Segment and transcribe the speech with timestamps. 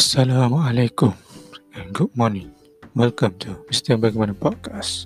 [0.00, 1.12] Assalamualaikum
[1.76, 2.48] and good morning.
[2.96, 4.00] Welcome to Mr.
[4.00, 5.04] Bagaimana Podcast.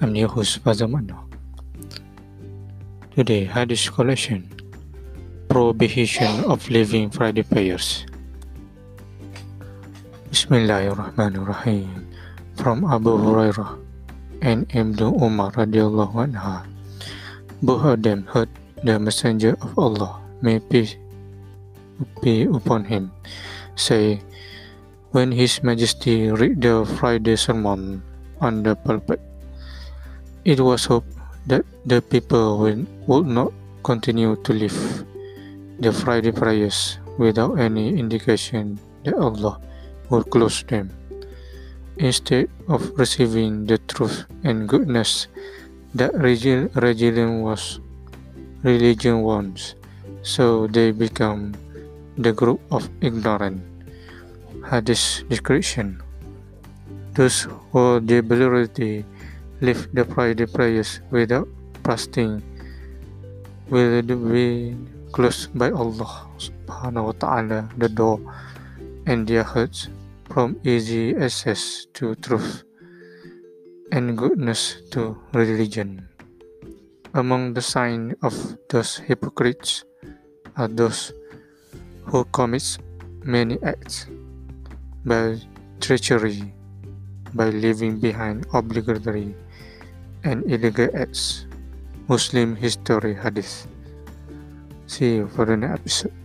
[0.00, 1.28] I'm your host Fazal Mano.
[3.12, 4.48] Today, Hadith collection
[5.52, 8.08] Prohibition of Leaving Friday Prayers.
[10.32, 12.08] Bismillahirrahmanirrahim.
[12.56, 13.76] From Abu Hurairah
[14.40, 16.64] and Ibn Umar radiallahu anha.
[17.60, 18.48] Both of them heard
[18.80, 20.96] the Messenger of Allah, may peace
[22.24, 23.12] be upon him,
[23.76, 24.20] say,
[25.10, 28.02] when His Majesty read the Friday sermon
[28.40, 29.20] on the pulpit,
[30.44, 31.10] it was hoped
[31.46, 32.58] that the people
[33.06, 35.04] would not continue to live
[35.80, 39.60] the Friday prayers without any indication that Allah
[40.10, 40.90] would close them.
[41.98, 45.28] Instead of receiving the truth and goodness
[45.94, 46.70] that religion
[47.42, 47.78] was
[48.62, 49.74] religion wants,
[50.22, 51.54] so they become
[52.18, 53.62] the group of ignorant.
[54.62, 55.98] Hadith description
[57.14, 59.06] Those who deliberately
[59.60, 61.46] leave the Friday prayers without
[61.82, 62.42] fasting
[63.70, 64.74] will be
[65.14, 68.18] closed by Allah subhanahu wa ta'ala the door
[69.06, 69.86] and their hearts
[70.26, 72.66] from easy access to truth
[73.94, 76.02] and goodness to religion.
[77.14, 78.34] Among the signs of
[78.66, 79.86] those hypocrites
[80.58, 81.14] are those
[82.10, 82.78] who commit
[83.22, 84.10] many acts
[85.04, 85.36] by
[85.80, 86.52] treachery,
[87.36, 89.36] by leaving behind obligatory
[90.24, 91.46] and illegal acts.
[92.08, 93.64] Muslim History Hadith.
[94.84, 96.16] See you for the next episode.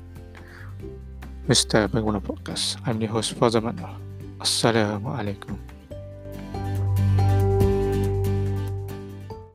[1.47, 1.87] Mr.
[1.87, 2.75] Bagaimana Podcast.
[2.83, 3.63] I'm your host Fazal
[4.43, 5.78] Assalamualaikum.